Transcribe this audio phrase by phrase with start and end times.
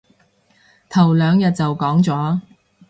[0.89, 2.39] 頭兩日就講咗